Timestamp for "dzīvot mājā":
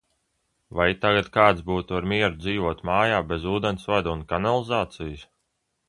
2.45-3.23